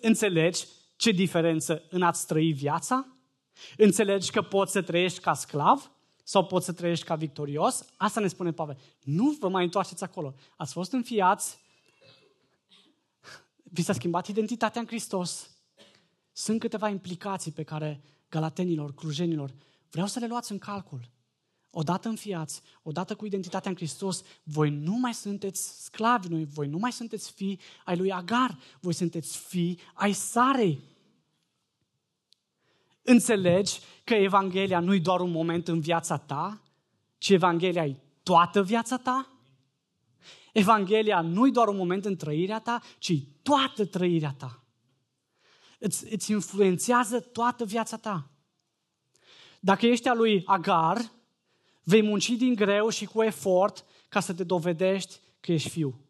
[0.00, 3.06] Înțelegi ce diferență în a-ți trăi viața?
[3.76, 5.90] Înțelegi că poți să trăiești ca sclav
[6.24, 7.84] sau poți să trăiești ca victorios?
[7.96, 8.78] Asta ne spune Pavel.
[9.00, 10.34] Nu vă mai întoarceți acolo.
[10.56, 11.63] Ați fost înfiați,
[13.74, 15.50] vi s-a schimbat identitatea în Hristos.
[16.32, 19.54] Sunt câteva implicații pe care galatenilor, clujenilor,
[19.90, 21.10] vreau să le luați în calcul.
[21.70, 26.78] Odată înfiați, odată cu identitatea în Hristos, voi nu mai sunteți sclavi, noi, voi nu
[26.78, 30.80] mai sunteți fii ai lui Agar, voi sunteți fii ai Sarei.
[33.02, 36.62] Înțelegi că Evanghelia nu e doar un moment în viața ta,
[37.18, 39.33] ci Evanghelia e toată viața ta?
[40.54, 43.12] Evanghelia nu e doar un moment în trăirea ta, ci
[43.42, 44.64] toată trăirea ta.
[45.78, 48.30] Îți, îți influențează toată viața ta.
[49.60, 51.10] Dacă ești a lui Agar,
[51.82, 56.00] vei munci din greu și cu efort ca să te dovedești că ești fiu.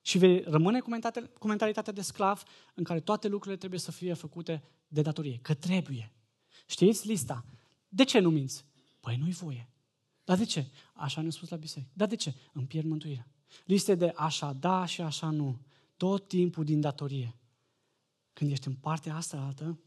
[0.00, 0.80] Și vei rămâne
[1.38, 2.42] cu mentalitatea de sclav
[2.74, 6.12] în care toate lucrurile trebuie să fie făcute de datorie, că trebuie.
[6.66, 7.44] Știți lista?
[7.88, 8.64] De ce nu minți?
[9.00, 9.68] Păi nu-i voie.
[10.26, 10.70] Dar de ce?
[10.94, 11.90] Așa ne-a spus la biserică.
[11.94, 12.34] Dar de ce?
[12.52, 13.28] Îmi pierd mântuirea.
[13.64, 15.60] Liste de așa da și așa nu.
[15.96, 17.36] Tot timpul din datorie.
[18.32, 19.80] Când ești în partea asta altă,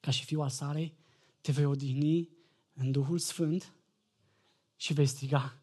[0.00, 0.96] ca și fiul al Sarei,
[1.40, 2.28] te vei odihni
[2.72, 3.72] în Duhul Sfânt
[4.76, 5.62] și vei striga,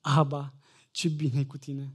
[0.00, 0.54] Aba,
[0.90, 1.94] ce bine e cu tine!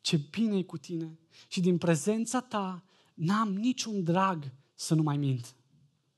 [0.00, 1.18] Ce bine e cu tine!
[1.48, 5.55] Și din prezența ta n-am niciun drag să nu mai mint.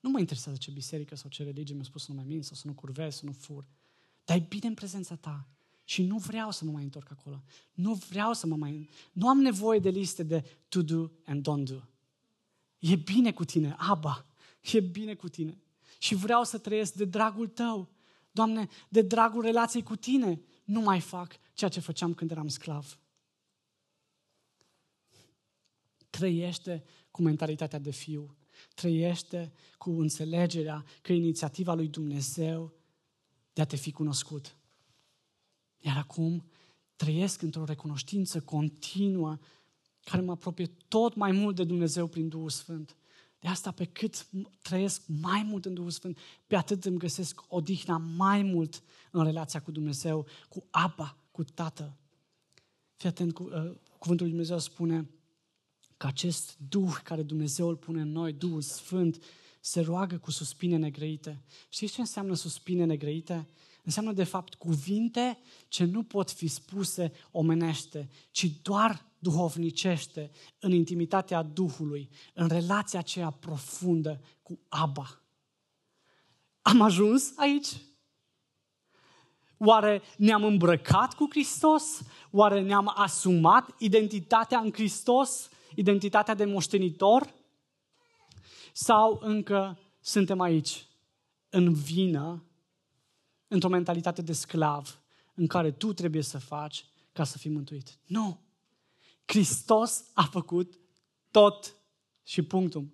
[0.08, 2.56] Nu mă interesează ce biserică sau ce religie mi-a spus să nu mai mint sau
[2.56, 3.66] să nu curvez, să nu fur.
[4.24, 5.48] Dar e bine în prezența ta.
[5.84, 7.42] Și nu vreau să mă mai întorc acolo.
[7.72, 8.88] Nu vreau să mă mai...
[9.12, 11.80] Nu am nevoie de liste de to do and don't do.
[12.78, 14.26] E bine cu tine, Aba.
[14.72, 15.62] E bine cu tine.
[15.98, 17.90] Și vreau să trăiesc de dragul tău.
[18.30, 20.40] Doamne, de dragul relației cu tine.
[20.64, 22.98] Nu mai fac ceea ce făceam când eram sclav.
[26.10, 28.37] Trăiește cu mentalitatea de fiu.
[28.74, 32.72] Trăiește cu înțelegerea că inițiativa lui Dumnezeu
[33.52, 34.56] de a te fi cunoscut.
[35.78, 36.44] Iar acum
[36.96, 39.38] trăiesc într-o recunoștință continuă
[40.04, 42.96] care mă apropie tot mai mult de Dumnezeu prin Duhul Sfânt.
[43.40, 44.26] De asta, pe cât
[44.62, 49.60] trăiesc mai mult în Duhul Sfânt, pe atât îmi găsesc odihna mai mult în relația
[49.60, 51.96] cu Dumnezeu, cu Abba, cu Tată.
[52.96, 55.10] Fii atent, cu, uh, cuvântul lui Dumnezeu spune
[55.98, 59.22] că acest Duh care Dumnezeu îl pune în noi, Duhul Sfânt,
[59.60, 61.42] se roagă cu suspine negrăite.
[61.68, 63.48] Știți ce înseamnă suspine negrăite?
[63.82, 71.42] Înseamnă, de fapt, cuvinte ce nu pot fi spuse omenește, ci doar duhovnicește, în intimitatea
[71.42, 75.22] Duhului, în relația aceea profundă cu Abba.
[76.62, 77.68] Am ajuns aici?
[79.58, 82.02] Oare ne-am îmbrăcat cu Hristos?
[82.30, 85.48] Oare ne-am asumat identitatea în Hristos?
[85.78, 87.34] Identitatea de moștenitor?
[88.72, 90.86] Sau încă suntem aici,
[91.48, 92.44] în vină,
[93.48, 95.00] într-o mentalitate de sclav,
[95.34, 97.98] în care tu trebuie să faci ca să fii mântuit?
[98.06, 98.40] Nu!
[99.24, 100.78] Hristos a făcut
[101.30, 101.74] tot
[102.24, 102.88] și punctul.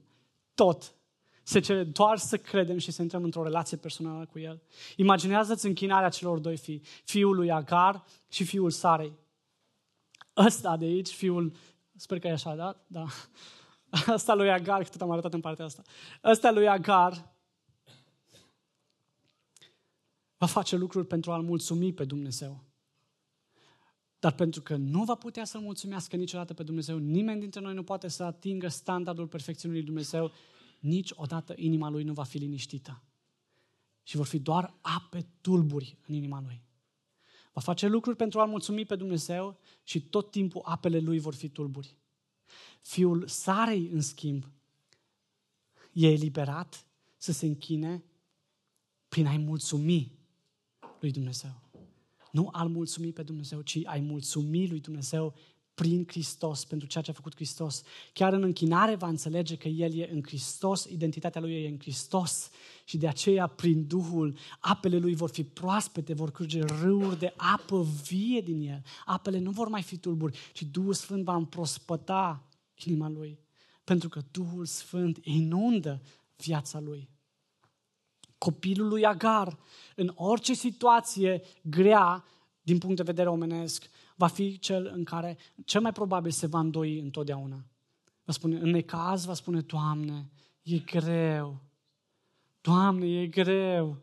[0.54, 0.94] Tot.
[1.42, 4.62] Se cere doar să credem și să intrăm într-o relație personală cu El.
[4.96, 9.12] Imaginează-ți închinarea celor doi fii, fiul lui Agar și fiul Sarei.
[10.36, 11.52] Ăsta de aici, fiul,
[11.96, 12.84] sper că e așa, da?
[12.86, 13.06] Da.
[14.14, 15.82] Ăsta lui Agar, că tot am arătat în partea asta.
[16.24, 17.32] Ăsta lui Agar
[20.36, 22.64] va face lucruri pentru a-L mulțumi pe Dumnezeu.
[24.18, 27.82] Dar pentru că nu va putea să-L mulțumească niciodată pe Dumnezeu, nimeni dintre noi nu
[27.82, 30.32] poate să atingă standardul perfecțiunii lui Dumnezeu,
[30.78, 33.02] niciodată inima lui nu va fi liniștită.
[34.02, 36.62] Și vor fi doar ape tulburi în inima lui.
[37.54, 41.48] Va face lucruri pentru a-L mulțumi pe Dumnezeu și tot timpul apele lui vor fi
[41.48, 41.96] tulburi.
[42.80, 44.48] Fiul Sarei, în schimb,
[45.92, 46.86] e eliberat
[47.16, 48.04] să se închine
[49.08, 50.12] prin a-i mulțumi
[51.00, 51.60] lui Dumnezeu.
[52.30, 55.34] Nu al mulțumi pe Dumnezeu, ci ai mulțumi lui Dumnezeu
[55.74, 57.82] prin Hristos, pentru ceea ce a făcut Hristos.
[58.12, 62.50] Chiar în închinare va înțelege că El e în Hristos, identitatea Lui e în Hristos
[62.84, 67.86] și de aceea, prin Duhul, apele Lui vor fi proaspete, vor curge râuri de apă
[68.08, 68.82] vie din El.
[69.04, 72.48] Apele nu vor mai fi tulburi, ci Duhul Sfânt va împrospăta
[72.84, 73.38] inima Lui,
[73.84, 76.02] pentru că Duhul Sfânt inundă
[76.36, 77.08] viața Lui.
[78.38, 79.58] Copilul lui Agar,
[79.96, 82.24] în orice situație grea,
[82.62, 86.58] din punct de vedere omenesc, va fi cel în care cel mai probabil se va
[86.58, 87.64] îndoi întotdeauna.
[88.24, 90.30] Va spune, în necaz va spune, Doamne,
[90.62, 91.60] e greu.
[92.60, 93.96] Doamne, e greu.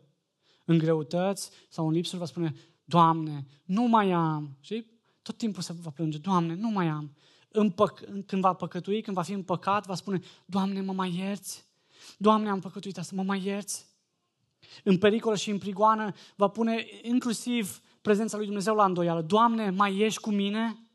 [0.64, 4.56] În greutăți sau în lipsuri va spune, Doamne, nu mai am.
[4.60, 4.86] Și
[5.22, 7.12] tot timpul se va plânge, Doamne, nu mai am.
[7.48, 11.14] În păc- când va păcătui, când va fi în păcat, va spune, Doamne, mă mai
[11.16, 11.64] ierți?
[12.18, 13.86] Doamne, am păcătuit asta, mă mai ierți?
[14.84, 19.22] În pericolă și în prigoană va pune inclusiv prezența lui Dumnezeu la îndoială.
[19.22, 20.86] Doamne, mai ești cu mine?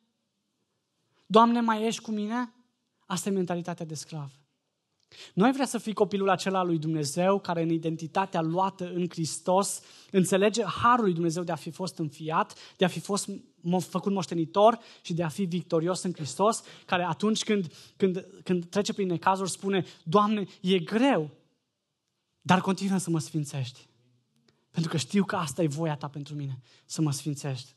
[1.26, 2.54] Doamne, mai ești cu mine?
[3.06, 4.32] Asta e mentalitatea de sclav.
[5.34, 9.82] Nu ai vrea să fii copilul acela lui Dumnezeu care în identitatea luată în Hristos
[10.12, 13.30] înțelege harul lui Dumnezeu de a fi fost înfiat, de a fi fost
[13.80, 18.94] făcut moștenitor și de a fi victorios în Hristos, care atunci când, când, când trece
[18.94, 21.30] prin necazuri spune, Doamne, e greu,
[22.42, 23.87] dar continuă să mă sfințești.
[24.78, 27.76] Pentru că știu că asta e voia ta pentru mine, să mă sfințești.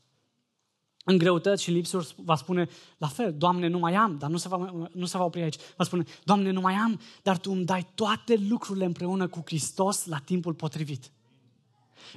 [1.05, 4.49] În greutăți și lipsuri va spune la fel, Doamne, nu mai am, dar nu se,
[4.49, 5.57] va, nu se va opri aici.
[5.77, 10.07] Va spune, Doamne, nu mai am, dar Tu îmi dai toate lucrurile împreună cu Hristos
[10.07, 11.11] la timpul potrivit.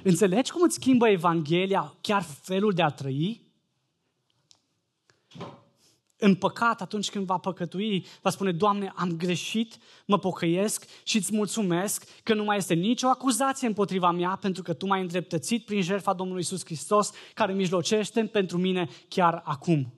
[0.02, 3.43] Înțelegi cum îți schimbă Evanghelia chiar felul de a trăi?
[6.24, 11.34] În păcat, atunci când va păcătui, va spune, Doamne, am greșit, mă pocăiesc și îți
[11.34, 15.82] mulțumesc că nu mai este nicio acuzație împotriva mea, pentru că Tu m-ai îndreptățit prin
[15.82, 19.94] jertfa Domnului Isus Hristos, care mijlocește pentru mine chiar acum.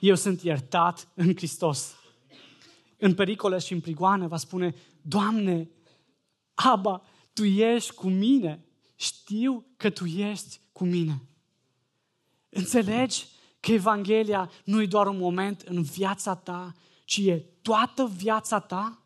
[0.00, 1.94] Eu sunt iertat în Hristos.
[2.98, 5.70] În pericole și în prigoană va spune, Doamne,
[6.54, 8.64] Aba, Tu ești cu mine.
[8.94, 11.22] Știu că Tu ești cu mine.
[12.48, 13.26] Înțelegi?
[13.64, 16.72] Că Evanghelia nu e doar un moment în viața ta,
[17.04, 19.02] ci e toată viața ta.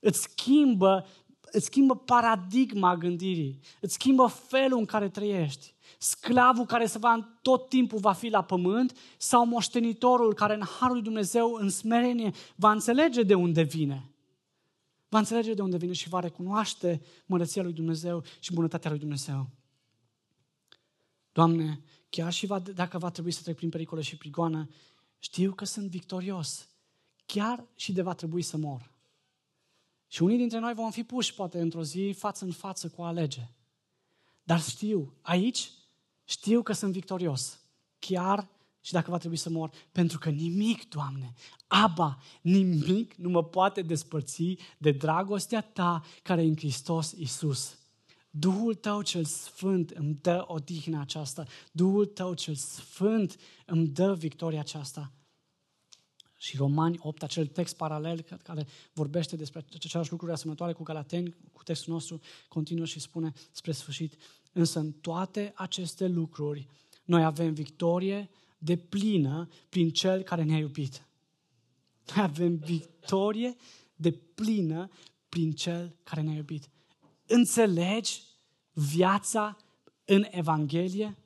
[0.00, 1.06] Îți schimbă,
[1.40, 5.74] îți schimbă paradigma gândirii, îți schimbă felul în care trăiești.
[5.98, 10.94] Sclavul care se va tot timpul va fi la pământ sau moștenitorul care în Harul
[10.94, 14.10] lui Dumnezeu, în smerenie, va înțelege de unde vine.
[15.08, 19.48] Va înțelege de unde vine și va recunoaște mărăția lui Dumnezeu și bunătatea lui Dumnezeu.
[21.32, 24.68] Doamne, chiar și va, dacă va trebui să trec prin pericole și prigoană,
[25.18, 26.68] știu că sunt victorios.
[27.26, 28.92] Chiar și de va trebui să mor.
[30.06, 33.06] Și unii dintre noi vom fi puși, poate, într-o zi, față în față cu a
[33.06, 33.50] alege.
[34.42, 35.70] Dar știu, aici,
[36.24, 37.60] știu că sunt victorios.
[37.98, 38.48] Chiar
[38.80, 41.32] și dacă va trebui să mor, pentru că nimic, Doamne,
[41.66, 47.77] Aba, nimic nu mă poate despărți de dragostea Ta care e în Hristos Isus.
[48.38, 51.44] Duhul tău cel sfânt îmi dă odihna aceasta.
[51.72, 55.12] Duhul tău cel sfânt îmi dă victoria aceasta.
[56.36, 61.62] Și Romani 8, acel text paralel care vorbește despre aceleași lucruri asemănătoare cu Galateni, cu
[61.62, 64.16] textul nostru, continuă și spune spre sfârșit.
[64.52, 66.66] Însă în toate aceste lucruri
[67.04, 71.06] noi avem victorie de plină prin Cel care ne-a iubit.
[72.14, 73.56] Noi avem victorie
[73.96, 74.90] de plină
[75.28, 76.68] prin Cel care ne-a iubit.
[77.26, 78.27] Înțelegi
[78.78, 79.56] viața
[80.04, 81.16] în Evanghelie?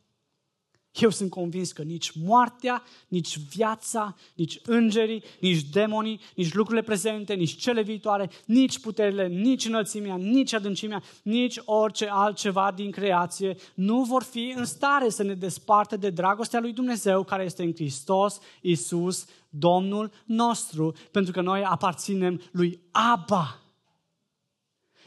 [0.92, 7.34] Eu sunt convins că nici moartea, nici viața, nici îngerii, nici demonii, nici lucrurile prezente,
[7.34, 14.02] nici cele viitoare, nici puterile, nici înălțimea, nici adâncimea, nici orice altceva din creație nu
[14.02, 18.38] vor fi în stare să ne despartă de dragostea lui Dumnezeu care este în Hristos,
[18.60, 23.62] Isus, Domnul nostru, pentru că noi aparținem lui Abba.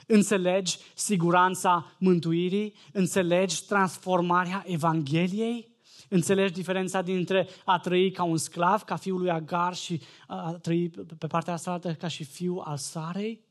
[0.06, 2.74] Înțelegi siguranța mântuirii?
[2.92, 5.74] Înțelegi transformarea Evangheliei?
[6.10, 10.90] Înțelegi diferența dintre a trăi ca un sclav, ca fiul lui Agar și a trăi
[11.18, 13.44] pe partea asta ca și fiul al Sarei?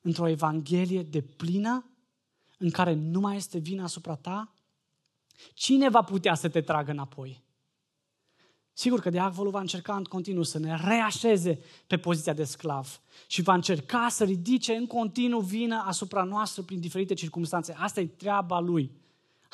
[0.00, 1.90] Într-o Evanghelie de plină,
[2.58, 4.54] în care nu mai este vina asupra ta?
[5.54, 7.46] Cine va putea să te tragă înapoi?
[8.78, 13.42] Sigur că diavolul va încerca în continuu să ne reașeze pe poziția de sclav și
[13.42, 17.74] va încerca să ridice în continuu vină asupra noastră prin diferite circunstanțe.
[17.78, 18.90] Asta e treaba lui.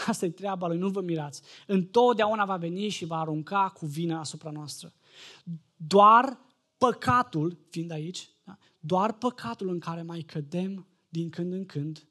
[0.06, 1.42] Asta e treaba lui, nu vă mirați.
[1.66, 4.92] Întotdeauna va veni și va arunca cu vină asupra noastră.
[5.76, 6.38] Doar
[6.78, 8.58] păcatul, fiind aici, da?
[8.80, 12.08] doar păcatul în care mai cădem din când în când,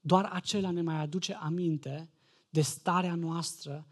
[0.00, 2.10] doar acela ne mai aduce aminte
[2.50, 3.86] de starea noastră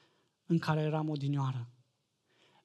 [0.47, 1.69] în care eram odinioară.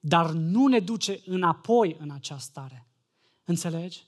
[0.06, 2.86] Dar nu ne duce înapoi în această stare.
[3.44, 4.06] Înțelegi?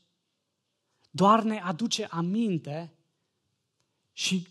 [1.11, 2.93] Doar ne aduce aminte
[4.13, 4.47] și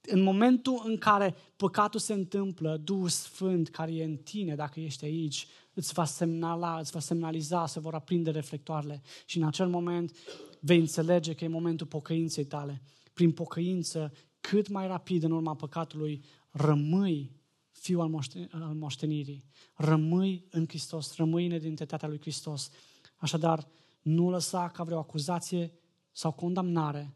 [0.00, 5.04] în momentul în care păcatul se întâmplă, Duhul Sfânt care e în tine, dacă ești
[5.04, 10.16] aici, îți va semnala, îți va semnaliza, se vor aprinde reflectoarele și în acel moment
[10.60, 12.82] vei înțelege că e momentul pocăinței tale.
[13.12, 17.40] Prin pocăință, cât mai rapid în urma păcatului, rămâi
[17.72, 19.44] fiu al, moște- al moștenirii.
[19.74, 22.70] Rămâi în Hristos, rămâi în identitatea lui Hristos.
[23.16, 23.68] Așadar,
[24.02, 25.72] nu lăsa ca vreo acuzație
[26.12, 27.14] sau condamnare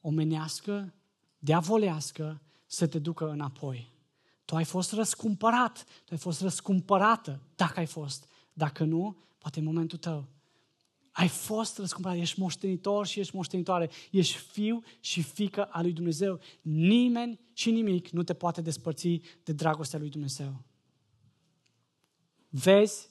[0.00, 0.94] omenească,
[1.38, 3.92] diavolească, să te ducă înapoi.
[4.44, 8.28] Tu ai fost răscumpărat, tu ai fost răscumpărată, dacă ai fost.
[8.52, 10.28] Dacă nu, poate e momentul tău.
[11.18, 16.40] Ai fost răscumpărat, ești moștenitor și ești moștenitoare, ești fiu și fică a lui Dumnezeu.
[16.62, 20.64] Nimeni și nimic nu te poate despărți de dragostea lui Dumnezeu.
[22.48, 23.08] Vezi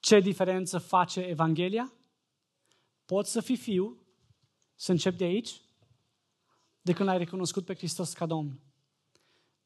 [0.00, 1.92] ce diferență face Evanghelia?
[3.04, 4.06] Poți să fii fiu,
[4.74, 5.60] să începi de aici,
[6.82, 8.60] de când l-ai recunoscut pe Hristos ca Domn.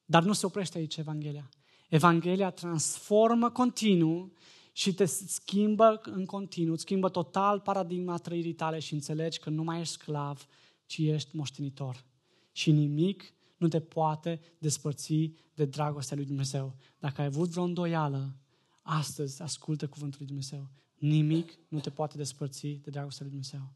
[0.05, 1.49] Dar nu se oprește aici Evanghelia.
[1.89, 4.33] Evanghelia transformă continuu
[4.77, 9.81] și te schimbă în continuu, schimbă total paradigma trăirii tale și înțelegi că nu mai
[9.81, 10.47] ești sclav,
[10.87, 12.05] ci ești moștenitor.
[12.53, 16.77] Și nimic nu te poate despărți de dragostea lui Dumnezeu.
[16.99, 18.37] Dacă ai avut vreo îndoială,
[18.83, 20.71] astăzi ascultă cuvântul lui Dumnezeu.
[20.95, 23.73] Nimic nu te poate despărți de dragostea lui Dumnezeu.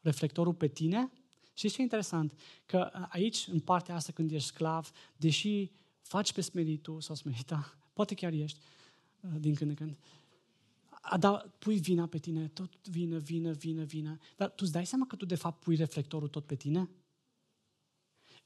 [0.00, 1.12] Reflectorul pe tine
[1.52, 2.38] și ce e interesant?
[2.66, 2.78] Că
[3.08, 5.70] aici, în partea asta, când ești sclav, deși
[6.02, 8.81] faci pe smeritul sau smerita, poate chiar ești, uh,
[9.38, 9.98] din când în când,
[11.18, 14.18] dar pui vina pe tine, tot vină, vină, vină, vină.
[14.36, 16.90] Dar tu îți dai seama că tu de fapt pui reflectorul tot pe tine?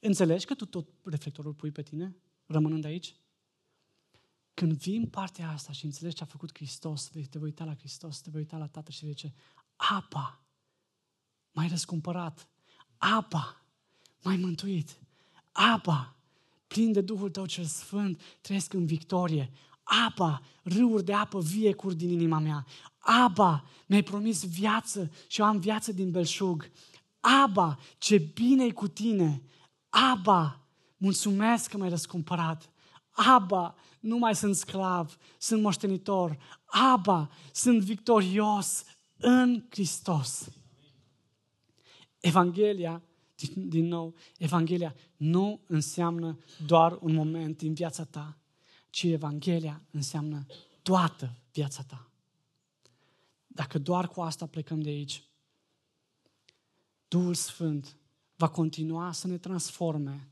[0.00, 2.16] Înțelegi că tu tot reflectorul pui pe tine,
[2.46, 3.16] rămânând aici?
[4.54, 7.74] Când vii în partea asta și înțelegi ce a făcut Hristos, te vei uita la
[7.74, 9.34] Hristos, te vei uita la Tatăl și vei zice,
[9.76, 10.44] apa,
[11.52, 12.48] mai răscumpărat,
[12.96, 13.64] apa,
[14.22, 15.00] mai mântuit,
[15.52, 16.16] apa,
[16.66, 19.50] plin de Duhul tău cel Sfânt, trăiesc în victorie,
[19.86, 22.66] apa, râuri de apă vie cur din inima mea,
[22.98, 26.70] Aba, mi-ai promis viață și eu am viață din belșug.
[27.20, 29.42] Aba, ce bine e cu tine.
[29.88, 30.66] Aba,
[30.96, 32.70] mulțumesc că m-ai răscumpărat.
[33.10, 36.38] Aba, nu mai sunt sclav, sunt moștenitor.
[36.64, 38.84] Aba, sunt victorios
[39.16, 40.48] în Hristos.
[42.20, 43.02] Evanghelia,
[43.34, 48.38] din, din nou, Evanghelia nu înseamnă doar un moment din viața ta,
[48.96, 50.46] ci Evanghelia înseamnă
[50.82, 52.10] toată viața ta.
[53.46, 55.24] Dacă doar cu asta plecăm de aici,
[57.08, 57.96] Duhul Sfânt
[58.36, 60.30] va continua să ne transforme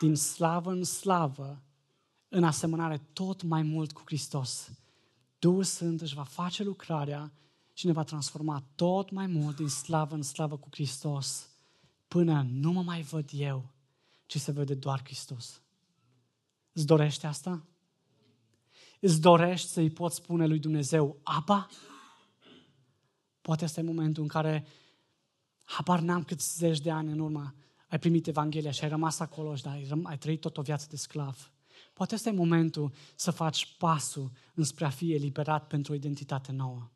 [0.00, 1.62] din slavă în slavă,
[2.28, 4.70] în asemănare tot mai mult cu Hristos.
[5.38, 7.32] Duhul Sfânt își va face lucrarea
[7.72, 11.48] și ne va transforma tot mai mult din slavă în slavă cu Hristos,
[12.08, 13.72] până nu mă mai văd eu,
[14.26, 15.60] ci se vede doar Hristos.
[16.72, 17.66] Îți dorește asta?
[19.04, 21.68] Îți dorești să-i poți spune lui Dumnezeu, Apa?
[23.40, 24.66] Poate este momentul în care
[25.64, 27.54] habar n-am cât zeci de ani în urmă
[27.88, 30.96] ai primit Evanghelia și ai rămas acolo și ai, ai trăit tot o viață de
[30.96, 31.52] sclav.
[31.92, 36.90] Poate este momentul să faci pasul înspre a fi eliberat pentru o identitate nouă.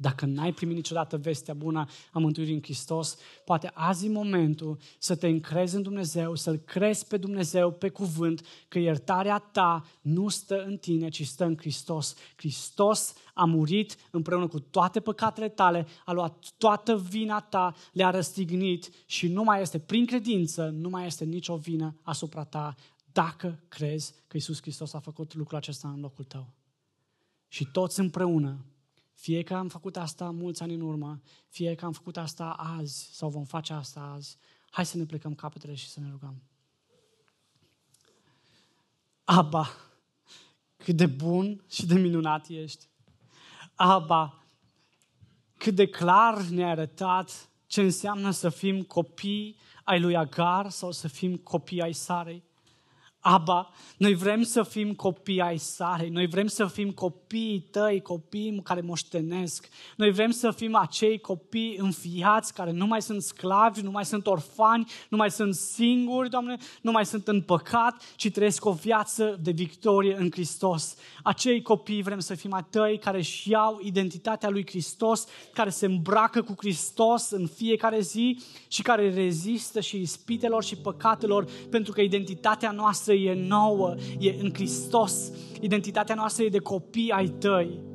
[0.00, 5.16] Dacă n-ai primit niciodată vestea bună a mântuirii în Hristos, poate azi e momentul să
[5.16, 10.64] te încrezi în Dumnezeu, să-L crezi pe Dumnezeu, pe cuvânt, că iertarea ta nu stă
[10.64, 12.14] în tine, ci stă în Hristos.
[12.36, 18.90] Hristos a murit împreună cu toate păcatele tale, a luat toată vina ta, le-a răstignit
[19.06, 22.74] și nu mai este, prin credință, nu mai este nicio vină asupra ta
[23.12, 26.54] dacă crezi că Isus Hristos a făcut lucrul acesta în locul tău.
[27.48, 28.64] Și toți împreună
[29.18, 33.08] fie că am făcut asta mulți ani în urmă, fie că am făcut asta azi
[33.12, 34.38] sau vom face asta azi,
[34.70, 36.42] hai să ne plecăm capetele și să ne rugăm.
[39.24, 39.68] Aba,
[40.76, 42.88] cât de bun și de minunat ești.
[43.74, 44.42] Aba,
[45.56, 51.08] cât de clar ne-a arătat ce înseamnă să fim copii ai lui Agar sau să
[51.08, 52.44] fim copii ai Sarei.
[53.30, 58.60] Aba, noi vrem să fim copii ai sale, noi vrem să fim copiii tăi, copii
[58.64, 59.68] care moștenesc.
[59.96, 64.26] Noi vrem să fim acei copii înfiați care nu mai sunt sclavi, nu mai sunt
[64.26, 69.38] orfani, nu mai sunt singuri, Doamne, nu mai sunt în păcat, ci trăiesc o viață
[69.42, 70.96] de victorie în Hristos.
[71.22, 75.86] Acei copii vrem să fim a tăi care își iau identitatea lui Hristos, care se
[75.86, 82.00] îmbracă cu Hristos în fiecare zi și care rezistă și ispitelor și păcatelor, pentru că
[82.00, 85.32] identitatea noastră e nouă, e în Hristos.
[85.60, 87.86] Identitatea noastră e de copii ai tăi.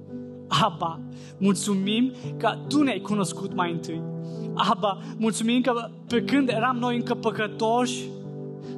[0.47, 0.99] Aba,
[1.37, 4.01] mulțumim că Tu ne-ai cunoscut mai întâi.
[4.53, 8.03] Aba, mulțumim că pe când eram noi încă păcătoși,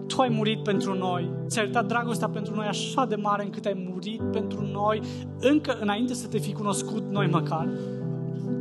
[0.08, 1.30] Tu ai murit pentru noi.
[1.48, 5.02] Ți-ai arătat dragostea pentru noi așa de mare încât ai murit pentru noi
[5.40, 7.70] încă înainte să te fi cunoscut noi măcar.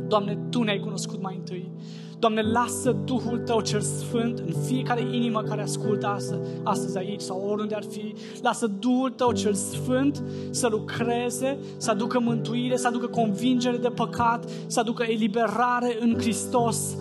[0.07, 1.71] Doamne, Tu ne-ai cunoscut mai întâi.
[2.19, 7.47] Doamne, lasă Duhul Tău cel Sfânt în fiecare inimă care ascultă astăzi, astăzi aici sau
[7.49, 8.15] oriunde ar fi.
[8.41, 14.49] Lasă Duhul Tău cel Sfânt să lucreze, să aducă mântuire, să aducă convingere de păcat,
[14.67, 16.95] să aducă eliberare în Hristos,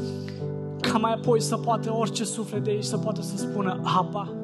[0.80, 4.43] ca mai apoi să poată orice suflet de aici să poată să spună, Apa,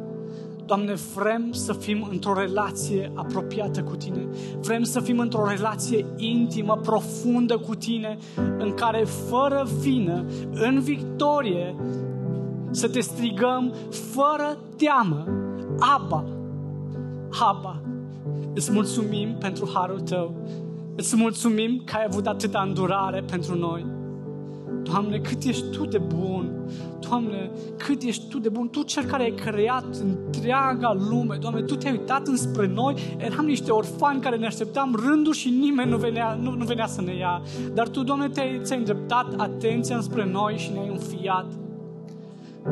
[0.70, 4.28] Doamne, vrem să fim într-o relație apropiată cu Tine.
[4.60, 8.18] Vrem să fim într-o relație intimă, profundă cu Tine,
[8.58, 11.74] în care, fără vină, în victorie,
[12.70, 15.24] să te strigăm fără teamă.
[15.78, 16.24] Aba,
[17.40, 17.82] Aba,
[18.54, 20.34] îți mulțumim pentru harul Tău.
[20.96, 23.86] Îți mulțumim că ai avut atâta îndurare pentru noi.
[24.82, 26.50] Doamne, cât ești Tu de bun!
[27.10, 28.68] Doamne, cât ești Tu de bun!
[28.68, 33.70] Tu cel care ai creat întreaga lume, Doamne, Tu te-ai uitat înspre noi, eram niște
[33.70, 37.42] orfani care ne așteptam rândul și nimeni nu venea, nu, nu venea să ne ia.
[37.74, 41.46] Dar Tu, Doamne, te-ai, ți-ai îndreptat atenția înspre noi și ne-ai înfiat.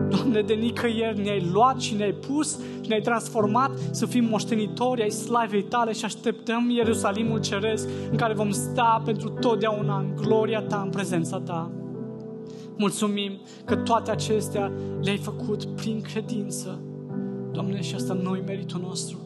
[0.09, 5.11] Doamne, de nicăieri ne-ai luat și ne-ai pus și ne-ai transformat să fim moștenitori ai
[5.11, 10.80] slavei tale și așteptăm Ierusalimul Ceresc în care vom sta pentru totdeauna în gloria ta,
[10.84, 11.70] în prezența ta.
[12.79, 13.33] Mulțumim
[13.64, 14.72] că toate acestea
[15.03, 16.83] le-ai făcut prin credință.
[17.53, 19.18] Doamne, și asta nu-i meritul nostru.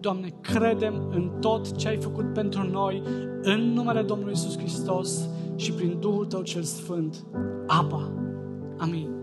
[0.00, 3.02] Doamne, credem în tot ce ai făcut pentru noi,
[3.42, 7.26] în numele Domnului Isus Hristos și prin Duhul Tău cel Sfânt.
[7.66, 8.12] Aba.
[8.78, 9.21] Amin.